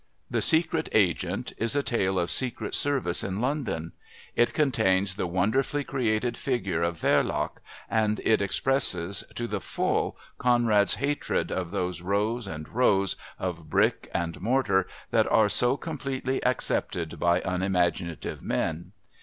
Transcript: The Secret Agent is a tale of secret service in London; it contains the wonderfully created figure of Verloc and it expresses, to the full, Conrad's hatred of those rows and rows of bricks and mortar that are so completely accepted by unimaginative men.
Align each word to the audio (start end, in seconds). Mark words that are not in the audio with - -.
The 0.31 0.41
Secret 0.41 0.89
Agent 0.93 1.53
is 1.59 1.75
a 1.75 1.83
tale 1.83 2.17
of 2.17 2.31
secret 2.31 2.73
service 2.73 3.23
in 3.23 3.39
London; 3.39 3.91
it 4.35 4.51
contains 4.51 5.13
the 5.13 5.27
wonderfully 5.27 5.83
created 5.83 6.35
figure 6.35 6.81
of 6.81 6.97
Verloc 6.97 7.57
and 7.87 8.19
it 8.21 8.41
expresses, 8.41 9.23
to 9.35 9.45
the 9.45 9.61
full, 9.61 10.17
Conrad's 10.39 10.95
hatred 10.95 11.51
of 11.51 11.69
those 11.69 12.01
rows 12.01 12.47
and 12.47 12.67
rows 12.69 13.15
of 13.37 13.69
bricks 13.69 14.09
and 14.11 14.41
mortar 14.41 14.87
that 15.11 15.31
are 15.31 15.49
so 15.49 15.77
completely 15.77 16.43
accepted 16.43 17.19
by 17.19 17.39
unimaginative 17.45 18.41
men. 18.41 18.93